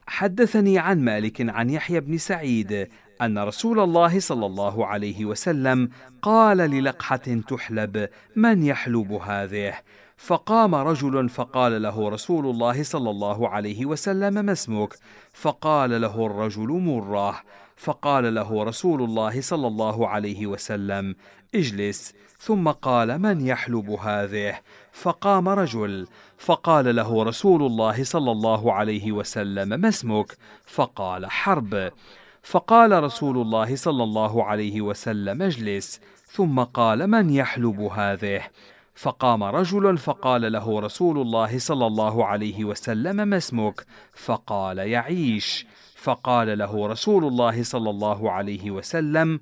حدثني 0.07 0.79
عن 0.79 0.99
مالك 1.05 1.49
عن 1.49 1.69
يحيى 1.69 1.99
بن 1.99 2.17
سعيد 2.17 2.87
أن 3.21 3.39
رسول 3.39 3.79
الله 3.79 4.19
صلى 4.19 4.45
الله 4.45 4.85
عليه 4.85 5.25
وسلم 5.25 5.89
قال 6.21 6.57
للقحة 6.57 7.41
تحلب 7.47 8.09
من 8.35 8.63
يحلب 8.63 9.11
هذه؟ 9.11 9.73
فقام 10.17 10.75
رجل 10.75 11.29
فقال 11.29 11.81
له 11.81 12.09
رسول 12.09 12.45
الله 12.45 12.83
صلى 12.83 13.09
الله 13.09 13.49
عليه 13.49 13.85
وسلم 13.85 14.45
ما 14.45 14.51
اسمك؟ 14.51 14.93
فقال 15.33 16.01
له 16.01 16.25
الرجل 16.25 16.67
مره 16.67 17.41
فقال 17.75 18.35
له 18.35 18.63
رسول 18.63 19.03
الله 19.03 19.41
صلى 19.41 19.67
الله 19.67 20.07
عليه 20.07 20.47
وسلم 20.47 21.15
اجلس. 21.55 22.13
ثم 22.41 22.69
قال 22.69 23.19
من 23.21 23.47
يحلب 23.47 23.89
هذه؟ 23.89 24.59
فقام 24.91 25.49
رجل 25.49 26.07
فقال 26.37 26.95
له 26.95 27.23
رسول 27.23 27.63
الله 27.63 28.03
صلى 28.03 28.31
الله 28.31 28.73
عليه 28.73 29.11
وسلم 29.11 29.79
ما 29.81 29.87
اسمك؟ 29.87 30.37
فقال 30.65 31.31
حرب. 31.31 31.91
فقال 32.43 33.03
رسول 33.03 33.37
الله 33.37 33.75
صلى 33.75 34.03
الله 34.03 34.43
عليه 34.43 34.81
وسلم 34.81 35.41
اجلس. 35.41 36.01
ثم 36.25 36.59
قال 36.59 37.07
من 37.07 37.29
يحلب 37.29 37.79
هذه؟ 37.79 38.41
فقام 38.95 39.43
رجل 39.43 39.97
فقال 39.97 40.51
له 40.51 40.79
رسول 40.79 41.21
الله 41.21 41.59
صلى 41.59 41.87
الله 41.87 42.25
عليه 42.25 42.65
وسلم 42.65 43.27
ما 43.27 43.37
اسمك؟ 43.37 43.85
فقال 44.13 44.77
يعيش. 44.77 45.65
فقال 45.95 46.57
له 46.57 46.87
رسول 46.87 47.25
الله 47.25 47.63
صلى 47.63 47.89
الله 47.89 48.31
عليه 48.31 48.71
وسلم 48.71 49.39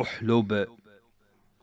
أحلب. 0.00 0.81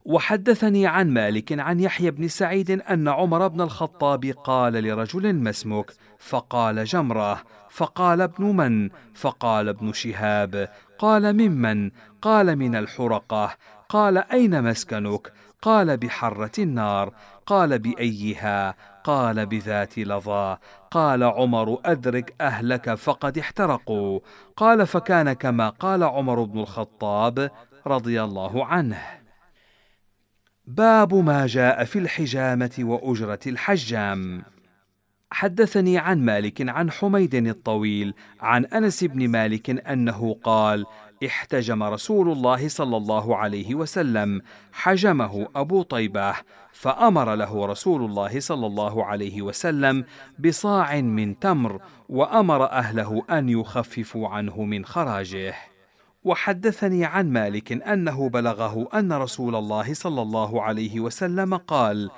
وحدثني 0.10 0.88
عن 0.88 1.10
مالك 1.10 1.60
عن 1.60 1.80
يحيى 1.80 2.12
بن 2.12 2.28
سعيد 2.28 2.72
أن 2.72 3.08
عمر 3.08 3.48
بن 3.48 3.62
الخطاب 3.62 4.26
قال 4.26 4.74
لرجل 4.74 5.34
ما 5.34 5.50
اسمك 5.50 5.94
فقال 6.20 6.86
جمرة 6.86 7.44
فقال 7.70 8.22
ابن 8.22 8.46
من 8.46 8.90
فقال 9.14 9.70
ابن 9.70 9.94
شهاب 9.94 10.70
قال 11.00 11.34
ممن 11.34 11.92
قال 12.22 12.56
من 12.56 12.76
الحرقة 12.76 13.56
قال 13.90 14.18
أين 14.18 14.64
مسكنك؟ 14.64 15.34
قال 15.62 15.98
بحرة 15.98 16.52
النار 16.60 17.14
قال 17.46 17.80
بأيها؟ 17.80 18.76
قال 19.04 19.46
بذات 19.46 20.00
لظى 20.00 20.58
قال 20.92 21.24
عمر 21.24 21.80
أدرك 21.86 22.34
أهلك 22.42 22.94
فقد 22.94 23.38
احترقوا 23.38 24.20
قال 24.58 24.88
فكان 24.88 25.34
كما 25.34 25.70
قال 25.70 26.04
عمر 26.04 26.44
بن 26.44 26.60
الخطاب 26.60 27.52
رضي 27.88 28.24
الله 28.24 28.66
عنه. 28.66 29.19
باب 30.70 31.14
ما 31.14 31.48
جاء 31.48 31.84
في 31.84 32.00
الحجامة 32.00 32.76
وأجرة 32.80 33.40
الحجام. 33.48 34.42
حدثني 35.32 35.98
عن 35.98 36.26
مالك 36.26 36.70
عن 36.70 36.92
حميد 36.92 37.36
الطويل 37.36 38.14
عن 38.42 38.66
أنس 38.66 39.04
بن 39.04 39.28
مالك 39.28 39.88
أنه 39.88 40.36
قال: 40.44 40.86
احتجم 41.26 41.84
رسول 41.84 42.32
الله 42.32 42.68
صلى 42.68 42.98
الله 42.98 43.38
عليه 43.38 43.76
وسلم 43.76 44.42
حجمه 44.72 45.48
أبو 45.56 45.82
طيبه 45.82 46.34
فأمر 46.74 47.36
له 47.36 47.66
رسول 47.66 48.06
الله 48.06 48.40
صلى 48.40 48.68
الله 48.68 49.06
عليه 49.06 49.42
وسلم 49.42 50.06
بصاع 50.40 51.02
من 51.02 51.40
تمر 51.40 51.82
وأمر 52.10 52.66
أهله 52.66 53.24
أن 53.30 53.50
يخففوا 53.50 54.30
عنه 54.30 54.64
من 54.64 54.86
خراجه 54.86 55.56
وحدثني 56.30 57.06
عن 57.06 57.32
مالك 57.32 57.72
أنه 57.72 58.30
بلغه 58.30 58.90
أن 58.94 59.14
رسول 59.14 59.56
الله 59.56 59.94
صلى 59.94 60.22
الله 60.22 60.64
عليه 60.64 61.00
وسلم 61.00 61.56
قال 61.56 62.10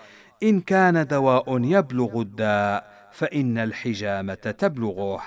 إن 0.43 0.61
كان 0.61 1.07
دواء 1.07 1.63
يبلغ 1.63 2.21
الداء 2.21 2.91
فإن 3.11 3.57
الحجامة 3.57 4.33
تبلغه. 4.33 5.21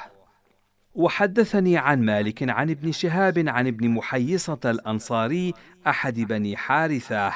وحدثني 0.94 1.78
عن 1.78 2.02
مالك 2.02 2.50
عن 2.50 2.70
ابن 2.70 2.92
شهاب 2.92 3.48
عن 3.48 3.66
ابن 3.66 3.88
محيصة 3.88 4.60
الأنصاري 4.64 5.54
أحد 5.86 6.20
بني 6.20 6.56
حارثة 6.56 7.32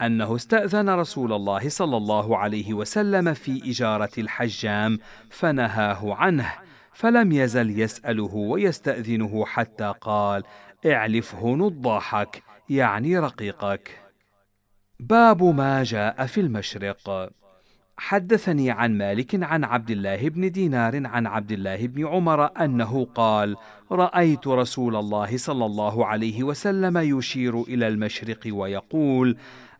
أنه 0.00 0.36
استأذن 0.36 0.90
رسول 0.90 1.32
الله 1.32 1.68
صلى 1.68 1.96
الله 1.96 2.38
عليه 2.38 2.74
وسلم 2.74 3.34
في 3.34 3.70
إجارة 3.70 4.10
الحجام 4.18 4.98
فنهاه 5.30 6.14
عنه 6.14 6.52
فلم 6.92 7.32
يزل 7.32 7.80
يسأله 7.80 8.34
ويستأذنه 8.34 9.46
حتى 9.46 9.94
قال 10.00 10.42
اعلفه 10.86 11.56
نضاحك 11.56 12.42
يعني 12.70 13.18
رقيقك. 13.18 14.00
باب 15.00 15.42
ما 15.42 15.82
جاء 15.82 16.26
في 16.26 16.40
المشرق. 16.40 17.30
حدثني 17.96 18.70
عن 18.70 18.98
مالك 18.98 19.44
عن 19.44 19.64
عبد 19.64 19.90
الله 19.90 20.28
بن 20.28 20.50
دينار 20.50 21.06
عن 21.06 21.26
عبد 21.26 21.52
الله 21.52 21.86
بن 21.86 22.06
عمر 22.06 22.64
أنه 22.64 23.04
قال 23.04 23.56
رأيت 23.92 24.48
رسول 24.48 24.96
الله 24.96 25.36
صلى 25.36 25.66
الله 25.66 26.06
عليه 26.06 26.42
وسلم 26.42 26.98
يشير 26.98 27.62
إلى 27.62 27.88
المشرق 27.88 28.40
ويقول 28.46 29.36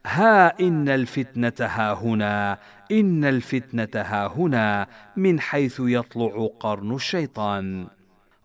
ها 0.06 0.60
إن 0.60 0.88
الفتنة 0.88 1.52
ها 1.60 1.92
هنا 1.92 2.58
إن 2.92 3.24
الفتنة 3.24 4.02
ها 4.02 4.26
هنا 4.26 4.86
من 5.16 5.40
حيث 5.40 5.80
يطلع 5.84 6.48
قرن 6.60 6.94
الشيطان. 6.94 7.86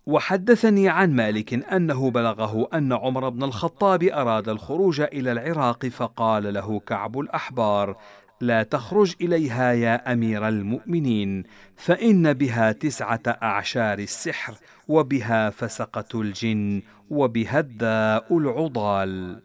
وحدثني 0.07 0.89
عن 0.89 1.13
مالك 1.13 1.53
أنه 1.73 2.11
بلغه 2.11 2.67
أن 2.73 2.93
عمر 2.93 3.29
بن 3.29 3.43
الخطاب 3.43 4.03
أراد 4.03 4.49
الخروج 4.49 5.01
إلى 5.01 5.31
العراق 5.31 5.85
فقال 5.85 6.53
له 6.53 6.79
كعب 6.79 7.19
الأحبار 7.19 7.97
لا 8.41 8.63
تخرج 8.63 9.15
إليها 9.21 9.73
يا 9.73 10.13
أمير 10.13 10.47
المؤمنين 10.47 11.43
فإن 11.75 12.33
بها 12.33 12.71
تسعة 12.71 13.21
أعشار 13.27 13.99
السحر 13.99 14.53
وبها 14.87 15.49
فسقة 15.49 16.21
الجن 16.21 16.81
وبها 17.09 17.59
الداء 17.59 18.37
العضال. 18.37 19.41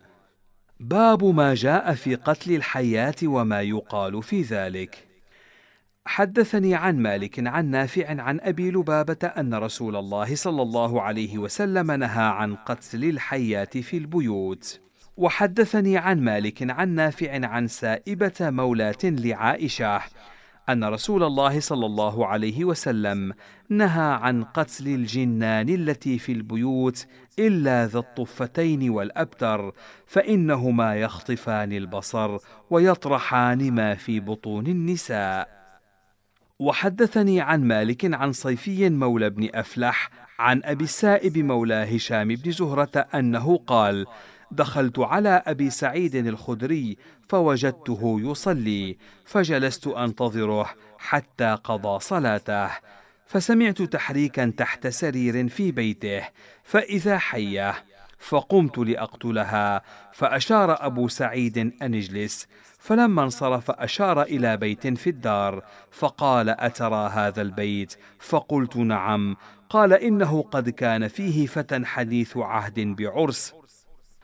باب 0.81 1.25
ما 1.25 1.55
جاء 1.55 1.95
في 1.95 2.15
قتل 2.15 2.55
الحيات 2.55 3.25
وما 3.25 3.63
يقال 3.63 4.23
في 4.23 4.43
ذلك. 4.43 5.12
حدثني 6.07 6.75
عن 6.75 6.99
مالك 6.99 7.47
عن 7.47 7.71
نافع 7.71 8.23
عن 8.23 8.41
أبي 8.41 8.71
لبابة 8.71 9.27
أن 9.27 9.55
رسول 9.55 9.97
الله 9.97 10.35
صلى 10.35 10.63
الله 10.63 11.03
عليه 11.03 11.39
وسلم 11.39 11.91
نهى 11.93 12.25
عن 12.25 12.55
قتل 12.55 13.05
الحيات 13.05 13.79
في 13.79 13.97
البيوت. 13.97 14.81
وحدثني 15.17 15.97
عن 15.99 16.21
مالك 16.21 16.71
عن 16.71 16.89
نافع 16.89 17.47
عن 17.47 17.67
سائبة 17.67 18.33
مولاه 18.41 18.99
لعائشة 19.05 20.01
أن 20.69 20.85
رسول 20.85 21.23
الله 21.23 21.61
صلى 21.61 21.87
الله 21.87 22.27
عليه 22.27 22.65
وسلم 22.65 23.33
نهى 23.69 24.13
عن 24.13 24.45
قتل 24.45 24.89
الجنان 24.89 25.69
التي 25.69 26.19
في 26.19 26.33
البيوت 26.33 27.07
إلا 27.39 27.87
ذا 27.87 27.99
الطفتين 27.99 28.91
والأبتر 28.91 29.73
فإنهما 30.07 30.97
يخطفان 30.97 31.73
البصر 31.73 32.39
ويطرحان 32.71 33.73
ما 33.73 33.95
في 33.95 34.21
بطون 34.21 34.67
النساء. 34.67 35.62
وحدثني 36.63 37.41
عن 37.41 37.65
مالك 37.65 38.15
عن 38.15 38.33
صيفي 38.33 38.91
مولى 38.91 39.31
بن 39.31 39.49
أفلح 39.55 40.11
عن 40.39 40.61
أبي 40.65 40.85
السائب 40.85 41.39
مولى 41.39 41.97
هشام 41.97 42.29
بن 42.29 42.51
زهرة 42.51 42.99
أنه 43.15 43.57
قال 43.67 44.07
دخلت 44.51 44.99
على 44.99 45.43
أبي 45.47 45.71
سعيد 45.71 46.15
الخدري 46.15 46.97
فوجدته 47.29 48.21
يصلي 48.21 48.97
فجلست 49.25 49.87
أنتظره 49.87 50.71
حتى 50.99 51.59
قضى 51.65 52.01
صلاته 52.01 52.71
فسمعت 53.27 53.83
تحريكا 53.83 54.53
تحت 54.57 54.87
سرير 54.87 55.49
في 55.49 55.73
بيته 55.73 56.23
فإذا 56.65 57.19
حيه 57.19 57.75
فقمت 58.19 58.79
لأقتلها 58.79 59.83
فأشار 60.13 60.87
أبو 60.87 61.09
سعيد 61.09 61.59
أن 61.59 61.95
اجلس 61.95 62.47
فلما 62.83 63.23
انصرف 63.23 63.71
أشار 63.71 64.23
إلى 64.23 64.57
بيت 64.57 64.87
في 64.87 65.11
الدار 65.11 65.65
فقال 65.91 66.49
أترى 66.49 67.11
هذا 67.15 67.43
البيت؟ 67.43 67.95
فقلت 68.19 68.77
نعم. 68.77 69.37
قال 69.71 69.93
إنه 69.93 70.43
قد 70.43 70.71
كان 70.71 71.09
فيه 71.09 71.47
فتى 71.47 71.85
حديث 71.85 72.37
عهد 72.37 72.81
بعرس. 72.81 73.55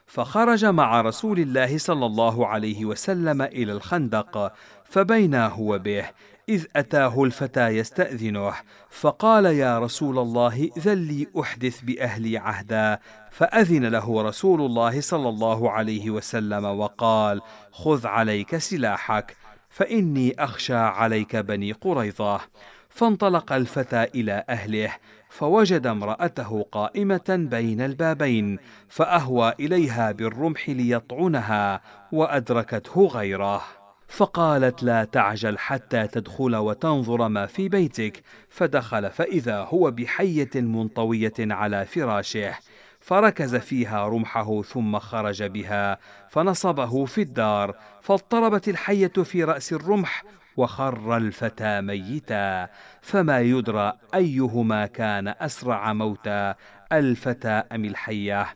فخرج 0.06 0.64
مع 0.64 1.00
رسول 1.00 1.38
الله 1.38 1.78
صلى 1.78 2.06
الله 2.06 2.46
عليه 2.46 2.84
وسلم 2.84 3.42
إلى 3.42 3.72
الخندق 3.72 4.52
فبينا 4.84 5.46
هو 5.46 5.78
به 5.78 6.04
إذ 6.48 6.64
أتاه 6.76 7.24
الفتى 7.24 7.68
يستأذنه 7.68 8.54
فقال 8.90 9.44
يا 9.44 9.78
رسول 9.78 10.18
الله 10.18 10.70
ذل 10.78 10.98
لي 10.98 11.26
أحدث 11.40 11.80
بأهلي 11.80 12.38
عهدا. 12.38 12.98
فأذن 13.30 13.84
له 13.84 14.22
رسول 14.22 14.60
الله 14.60 15.00
صلى 15.00 15.28
الله 15.28 15.70
عليه 15.70 16.10
وسلم 16.10 16.64
وقال 16.64 17.40
خذ 17.72 18.06
عليك 18.06 18.56
سلاحك 18.56 19.36
فإني 19.70 20.34
أخشى 20.38 20.74
عليك 20.74 21.36
بني 21.36 21.72
قريظة. 21.72 22.40
فانطلق 22.88 23.52
الفتى 23.52 24.02
إلى 24.02 24.44
أهله 24.48 24.94
فوجد 25.30 25.86
امرأته 25.86 26.66
قائمة 26.72 27.46
بين 27.50 27.80
البابين 27.80 28.58
فأهوى 28.88 29.52
إليها 29.60 30.12
بالرمح 30.12 30.68
ليطعنها 30.68 31.80
وأدركته 32.12 33.06
غيره. 33.06 33.62
فقالت 34.08 34.82
لا 34.82 35.04
تعجل 35.04 35.58
حتى 35.58 36.06
تدخل 36.06 36.56
وتنظر 36.56 37.28
ما 37.28 37.46
في 37.46 37.68
بيتك. 37.68 38.22
فدخل 38.48 39.10
فإذا 39.10 39.58
هو 39.58 39.90
بحية 39.90 40.50
منطوية 40.54 41.34
على 41.38 41.84
فراشه. 41.84 42.54
فركز 43.00 43.56
فيها 43.56 44.08
رمحه 44.08 44.62
ثم 44.62 44.98
خرج 44.98 45.42
بها. 45.42 45.98
فنصبه 46.28 47.04
في 47.04 47.22
الدار. 47.22 47.74
فاضطربت 48.02 48.68
الحية 48.68 49.08
في 49.08 49.44
رأس 49.44 49.72
الرمح 49.72 50.24
وخر 50.56 51.16
الفتى 51.16 51.80
ميتا. 51.80 52.68
فما 53.02 53.40
يدرى 53.40 53.92
أيهما 54.14 54.86
كان 54.86 55.28
أسرع 55.28 55.92
موتا 55.92 56.54
الفتى 56.92 57.62
أم 57.72 57.84
الحية. 57.84 58.46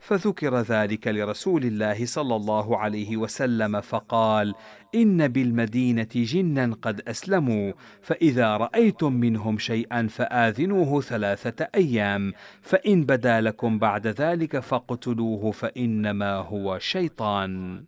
فذكر 0.00 0.60
ذلك 0.60 1.08
لرسول 1.08 1.64
الله 1.64 2.06
صلى 2.06 2.36
الله 2.36 2.78
عليه 2.78 3.16
وسلم 3.16 3.80
فقال 3.80 4.54
إن 4.94 5.28
بالمدينة 5.28 6.08
جنا 6.14 6.76
قد 6.82 7.00
أسلموا 7.08 7.72
فإذا 8.02 8.56
رأيتم 8.56 9.12
منهم 9.12 9.58
شيئا 9.58 10.06
فآذنوه 10.06 11.00
ثلاثة 11.00 11.68
أيام 11.74 12.32
فإن 12.62 13.04
بدا 13.04 13.40
لكم 13.40 13.78
بعد 13.78 14.06
ذلك 14.06 14.58
فاقتلوه 14.58 15.50
فإنما 15.50 16.34
هو 16.34 16.78
شيطان. 16.78 17.84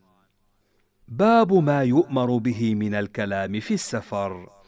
باب 1.09 1.53
ما 1.53 1.83
يؤمر 1.83 2.37
به 2.37 2.75
من 2.75 2.95
الكلام 2.95 3.61
في 3.61 3.75
السفر. 3.75 4.61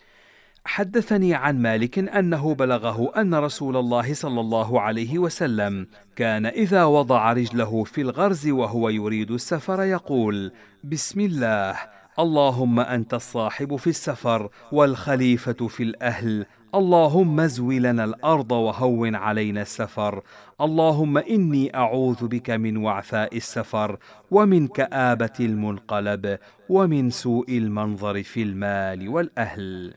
حدثني 0.65 1.35
عن 1.35 1.63
مالك 1.63 1.99
أنه 1.99 2.55
بلغه 2.55 3.13
أن 3.21 3.35
رسول 3.35 3.77
الله 3.77 4.15
صلى 4.15 4.41
الله 4.41 4.81
عليه 4.81 5.19
وسلم 5.19 5.87
كان 6.17 6.47
إذا 6.47 6.85
وضع 6.85 7.33
رجله 7.33 7.85
في 7.85 8.01
الغرز 8.01 8.49
وهو 8.49 8.89
يريد 8.89 9.31
السفر 9.31 9.83
يقول 9.83 10.53
بسم 10.85 11.21
الله 11.21 11.77
اللهم 12.19 12.81
أنت 12.81 13.15
الصاحب 13.15 13.77
في 13.77 13.87
السفر 13.87 14.51
والخليفة 14.73 15.69
في 15.69 15.83
الأهل. 15.83 16.47
اللهم 16.75 17.41
ازو 17.41 17.73
لنا 17.73 18.05
الأرض 18.05 18.53
وهون 18.53 19.15
علينا 19.15 19.63
السفر. 19.63 20.23
اللهم 20.61 21.19
إني 21.19 21.77
أعوذ 21.77 22.29
بك 22.29 22.51
من 22.51 22.77
وعثاء 22.77 23.37
السفر 23.37 23.99
ومن 24.31 24.69
كابه 24.69 25.37
المنقلب 25.41 26.39
ومن 26.69 27.11
سوء 27.11 27.59
المنظر 27.59 28.23
في 28.23 28.43
المال 28.43 29.09
والأهل. 29.09 29.95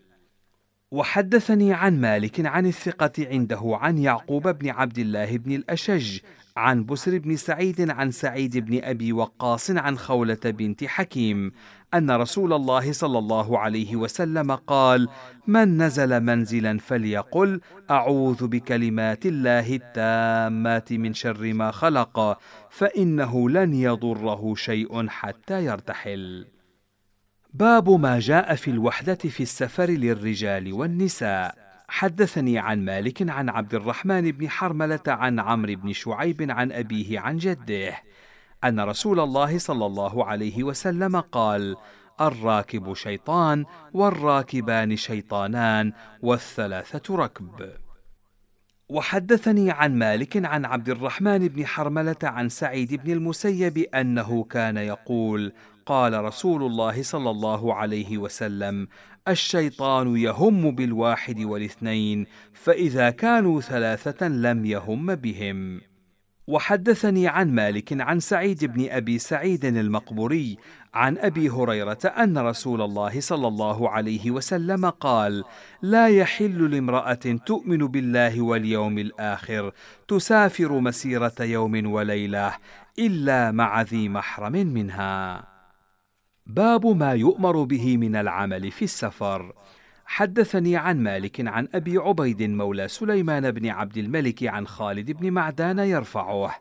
وحدثني 0.91 1.73
عن 1.73 2.01
مالك 2.01 2.45
عن 2.45 2.65
الثقة 2.65 3.27
عنده 3.27 3.61
عن 3.81 3.97
يعقوب 3.97 4.47
بن 4.47 4.69
عبد 4.69 4.99
الله 4.99 5.37
بن 5.37 5.51
الأشج 5.51 6.19
عن 6.57 6.85
بسر 6.85 7.17
بن 7.17 7.35
سعيد 7.35 7.89
عن 7.89 8.11
سعيد 8.11 8.57
بن 8.57 8.83
أبي 8.83 9.13
وقاص 9.13 9.71
عن 9.71 9.97
خولة 9.97 10.39
بنت 10.45 10.83
حكيم 10.83 11.51
أن 11.93 12.11
رسول 12.11 12.53
الله 12.53 12.91
صلى 12.91 13.17
الله 13.17 13.59
عليه 13.59 13.95
وسلم 13.95 14.51
قال 14.51 15.07
من 15.47 15.81
نزل 15.81 16.19
منزلا 16.19 16.77
فليقل 16.77 17.61
أعوذ 17.91 18.47
بكلمات 18.47 19.25
الله 19.25 19.75
التامات 19.75 20.93
من 20.93 21.13
شر 21.13 21.53
ما 21.53 21.71
خلق 21.71 22.39
فإنه 22.69 23.49
لن 23.49 23.73
يضره 23.73 24.55
شيء 24.55 25.07
حتى 25.07 25.65
يرتحل. 25.65 26.45
باب 27.53 27.89
ما 27.89 28.19
جاء 28.19 28.55
في 28.55 28.71
الوحدة 28.71 29.15
في 29.15 29.43
السفر 29.43 29.89
للرجال 29.89 30.73
والنساء. 30.73 31.64
حدثني 31.95 32.59
عن 32.59 32.85
مالك 32.85 33.29
عن 33.29 33.49
عبد 33.49 33.73
الرحمن 33.73 34.31
بن 34.31 34.49
حرملة 34.49 34.99
عن 35.07 35.39
عمرو 35.39 35.75
بن 35.75 35.93
شعيب 35.93 36.51
عن 36.51 36.71
أبيه 36.71 37.19
عن 37.19 37.37
جده 37.37 37.95
أن 38.63 38.79
رسول 38.79 39.19
الله 39.19 39.57
صلى 39.57 39.85
الله 39.85 40.25
عليه 40.25 40.63
وسلم 40.63 41.19
قال 41.19 41.75
الراكب 42.21 42.93
شيطان 42.93 43.65
والراكبان 43.93 44.95
شيطانان 44.95 45.93
والثلاثة 46.21 47.15
ركب. 47.15 47.69
وحدثني 48.89 49.71
عن 49.71 49.95
مالك 49.95 50.45
عن 50.45 50.65
عبد 50.65 50.89
الرحمن 50.89 51.47
بن 51.47 51.65
حرملة 51.65 52.15
عن 52.23 52.49
سعيد 52.49 52.93
بن 52.93 53.11
المسيب 53.11 53.77
أنه 53.77 54.43
كان 54.43 54.77
يقول 54.77 55.53
قال 55.85 56.23
رسول 56.23 56.63
الله 56.63 57.03
صلى 57.03 57.29
الله 57.29 57.73
عليه 57.73 58.17
وسلم 58.17 58.87
الشيطان 59.27 60.17
يهم 60.17 60.75
بالواحد 60.75 61.39
والاثنين 61.39 62.25
فإذا 62.53 63.09
كانوا 63.09 63.61
ثلاثة 63.61 64.27
لم 64.27 64.65
يهم 64.65 65.15
بهم. 65.15 65.81
وحدثني 66.47 67.27
عن 67.27 67.51
مالك 67.51 68.01
عن 68.01 68.19
سعيد 68.19 68.65
بن 68.65 68.89
أبي 68.89 69.19
سعيد 69.19 69.65
المقبوري 69.65 70.57
عن 70.93 71.17
أبي 71.17 71.49
هريرة 71.49 72.05
أن 72.05 72.37
رسول 72.37 72.81
الله 72.81 73.19
صلى 73.19 73.47
الله 73.47 73.89
عليه 73.89 74.31
وسلم 74.31 74.89
قال 74.89 75.43
لا 75.81 76.07
يحل 76.07 76.71
لامرأة 76.71 77.39
تؤمن 77.45 77.77
بالله 77.77 78.41
واليوم 78.41 78.97
الآخر 78.97 79.71
تسافر 80.07 80.79
مسيرة 80.79 81.35
يوم 81.39 81.91
وليلة 81.91 82.53
إلا 82.99 83.51
مع 83.51 83.81
ذي 83.81 84.09
محرم 84.09 84.53
منها. 84.53 85.54
باب 86.47 86.85
ما 86.85 87.13
يؤمر 87.13 87.63
به 87.63 87.97
من 87.97 88.15
العمل 88.15 88.71
في 88.71 88.81
السفر. 88.85 89.53
حدثني 90.05 90.77
عن 90.77 91.03
مالك 91.03 91.47
عن 91.47 91.67
أبي 91.73 91.97
عبيد 91.97 92.41
مولى 92.41 92.87
سليمان 92.87 93.51
بن 93.51 93.67
عبد 93.67 93.97
الملك 93.97 94.43
عن 94.43 94.67
خالد 94.67 95.11
بن 95.11 95.31
معدان 95.31 95.79
يرفعه. 95.79 96.55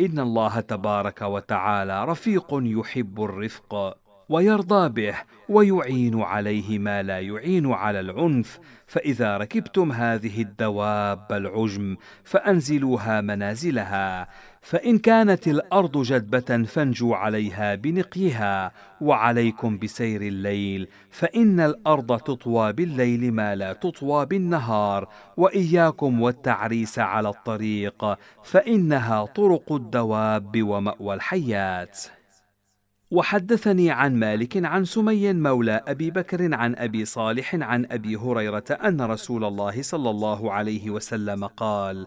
إن 0.00 0.18
الله 0.18 0.60
تبارك 0.60 1.22
وتعالى 1.22 2.04
رفيق 2.04 2.46
يحب 2.52 3.24
الرفق 3.24 3.98
ويرضى 4.28 4.88
به 4.88 5.14
ويعين 5.48 6.20
عليه 6.20 6.78
ما 6.78 7.02
لا 7.02 7.20
يعين 7.20 7.72
على 7.72 8.00
العنف. 8.00 8.58
فإذا 8.86 9.36
ركبتم 9.36 9.92
هذه 9.92 10.42
الدواب 10.42 11.32
العجم 11.32 11.96
فأنزلوها 12.24 13.20
منازلها. 13.20 14.28
فإن 14.62 14.98
كانت 14.98 15.48
الأرض 15.48 16.02
جدبه 16.02 16.64
فانجوا 16.64 17.16
عليها 17.16 17.74
بنقيها 17.74 18.72
وعليكم 19.00 19.78
بسير 19.78 20.22
الليل 20.22 20.88
فإن 21.10 21.60
الأرض 21.60 22.20
تطوى 22.20 22.72
بالليل 22.72 23.32
ما 23.32 23.54
لا 23.54 23.72
تطوى 23.72 24.26
بالنهار 24.26 25.08
وإياكم 25.36 26.22
والتعريس 26.22 26.98
على 26.98 27.28
الطريق 27.28 28.18
فإنها 28.42 29.24
طرق 29.24 29.72
الدواب 29.72 30.62
ومأوى 30.62 31.14
الحيات. 31.14 31.98
وحدثني 33.10 33.90
عن 33.90 34.14
مالك 34.16 34.66
عن 34.66 34.84
سمي 34.84 35.32
مولى 35.32 35.80
أبي 35.86 36.10
بكر 36.10 36.54
عن 36.54 36.74
أبي 36.76 37.04
صالح 37.04 37.54
عن 37.54 37.86
أبي 37.90 38.16
هريرة 38.16 38.64
أن 38.70 39.02
رسول 39.02 39.44
الله 39.44 39.82
صلى 39.82 40.10
الله 40.10 40.52
عليه 40.52 40.90
وسلم 40.90 41.46
قال 41.46 42.06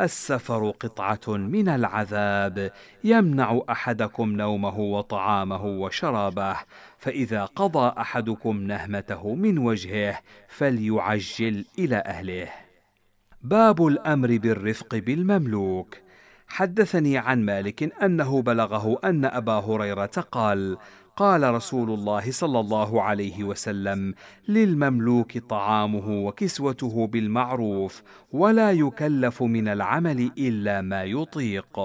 السفر 0.00 0.70
قطعة 0.70 1.36
من 1.36 1.68
العذاب 1.68 2.72
يمنع 3.04 3.60
أحدكم 3.70 4.32
نومه 4.32 4.78
وطعامه 4.78 5.64
وشرابه 5.64 6.56
فإذا 6.98 7.44
قضى 7.44 8.00
أحدكم 8.00 8.62
نهمته 8.62 9.34
من 9.34 9.58
وجهه 9.58 10.20
فليعجل 10.48 11.64
إلى 11.78 11.96
أهله. 11.96 12.48
باب 13.42 13.86
الأمر 13.86 14.38
بالرفق 14.38 14.94
بالمملوك. 14.94 15.96
حدثني 16.48 17.18
عن 17.18 17.44
مالك 17.44 18.02
أنه 18.02 18.42
بلغه 18.42 18.98
أن 19.04 19.24
أبا 19.24 19.52
هريرة 19.52 20.24
قال 20.32 20.76
قال 21.16 21.54
رسول 21.54 21.90
الله 21.90 22.30
صلى 22.30 22.60
الله 22.60 23.02
عليه 23.02 23.44
وسلم 23.44 24.14
للمملوك 24.48 25.38
طعامه 25.38 26.26
وكسوته 26.26 27.06
بالمعروف 27.06 28.02
ولا 28.32 28.72
يكلف 28.72 29.42
من 29.42 29.68
العمل 29.68 30.30
إلا 30.38 30.80
ما 30.80 31.04
يطيق. 31.04 31.80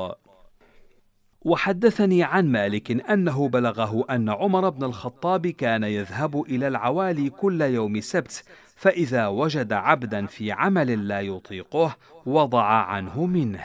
وحدثني 1.41 2.23
عن 2.23 2.51
مالك 2.51 3.09
أنه 3.11 3.49
بلغه 3.49 4.05
أن 4.09 4.29
عمر 4.29 4.69
بن 4.69 4.83
الخطاب 4.83 5.47
كان 5.47 5.83
يذهب 5.83 6.41
إلى 6.41 6.67
العوالي 6.67 7.29
كل 7.29 7.61
يوم 7.61 8.01
سبت 8.01 8.43
فإذا 8.75 9.27
وجد 9.27 9.73
عبدا 9.73 10.25
في 10.25 10.51
عمل 10.51 11.07
لا 11.07 11.21
يطيقه 11.21 11.95
وضع 12.25 12.63
عنه 12.63 13.25
منه. 13.25 13.63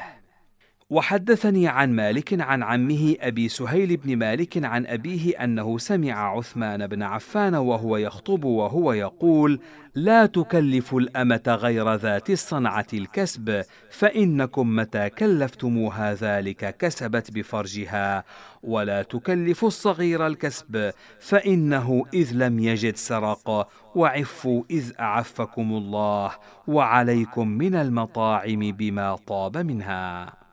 وحدثني 0.95 1.69
عن 1.69 1.93
مالك 1.93 2.41
عن 2.41 2.63
عمه 2.63 3.17
أبي 3.21 3.49
سهيل 3.49 3.97
بن 3.97 4.17
مالك 4.17 4.65
عن 4.65 4.87
أبيه 4.87 5.45
أنه 5.45 5.79
سمع 5.79 6.37
عثمان 6.37 6.87
بن 6.87 7.03
عفان 7.03 7.55
وهو 7.55 7.97
يخطب 7.97 8.45
وهو 8.45 8.93
يقول 8.93 9.61
لا 9.95 10.27
تكلف 10.27 10.95
الأمة 10.95 11.43
غير 11.49 11.95
ذات 11.95 12.31
الصنعة 12.31 12.87
الكسب 12.95 13.63
فإنكم 13.91 14.77
متى 14.77 15.11
كلفتموها 15.11 16.15
ذلك 16.15 16.77
كسبت 16.77 17.31
بفرجها 17.31 18.25
ولا 18.63 19.03
تكلف 19.03 19.65
الصغير 19.65 20.27
الكسب 20.27 20.93
فإنه 21.21 22.05
إذ 22.15 22.31
لم 22.33 22.59
يجد 22.59 22.97
سرق 22.97 23.69
وعفوا 23.95 24.63
إذ 24.71 24.93
أعفكم 25.01 25.73
الله 25.73 26.31
وعليكم 26.67 27.49
من 27.49 27.75
المطاعم 27.75 28.73
بما 28.73 29.17
طاب 29.17 29.57
منها. 29.57 30.44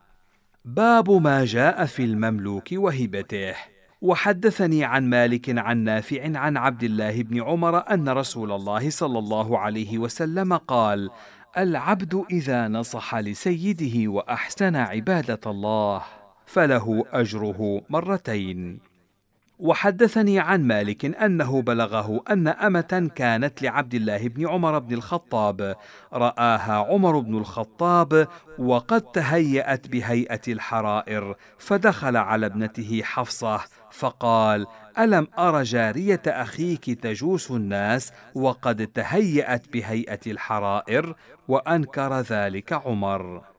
باب 0.66 1.12
ما 1.12 1.46
جاء 1.46 1.86
في 1.86 2.04
المملوك 2.04 2.68
وهبته. 2.74 3.56
وحدثني 4.02 4.84
عن 4.84 5.10
مالك 5.10 5.58
عن 5.58 5.78
نافع 5.78 6.38
عن 6.38 6.58
عبد 6.58 6.84
الله 6.84 7.24
بن 7.24 7.42
عمر 7.42 7.78
أن 7.94 8.10
رسول 8.10 8.52
الله 8.52 8.90
صلى 8.90 9.20
الله 9.20 9.60
عليه 9.60 9.98
وسلم 9.98 10.54
قال 10.54 11.10
العبد 11.58 12.26
إذا 12.32 12.68
نصح 12.68 13.16
لسيده 13.16 14.12
وأحسن 14.12 14.76
عبادة 14.76 15.40
الله 15.52 16.02
فله 16.46 17.06
أجره 17.12 17.82
مرتين. 17.90 18.91
وحدثني 19.62 20.40
عن 20.40 20.64
مالك 20.64 21.06
أنه 21.06 21.62
بلغه 21.62 22.24
أن 22.30 22.48
أمة 22.48 23.12
كانت 23.16 23.62
لعبد 23.62 23.94
الله 23.94 24.28
بن 24.28 24.48
عمر 24.48 24.80
بن 24.80 24.94
الخطاب. 24.94 25.76
رآها 26.14 26.74
عمر 26.74 27.20
بن 27.20 27.38
الخطاب 27.38 28.28
وقد 28.60 29.02
تهيأت 29.02 29.88
بهيئة 29.88 30.42
الحرائر 30.48 31.36
فدخل 31.58 32.18
على 32.18 32.46
ابنته 32.46 33.02
حفصة 33.04 33.62
فقال 33.92 34.68
ألم 35.00 35.28
أر 35.40 35.64
جارية 35.64 36.22
أخيك 36.28 36.90
تجوس 36.90 37.52
الناس 37.52 38.14
وقد 38.36 38.88
تهيأت 38.88 39.74
بهيئة 39.74 40.20
الحرائر؟ 40.28 41.16
وأنكر 41.48 42.20
ذلك 42.20 42.74
عمر. 42.74 43.51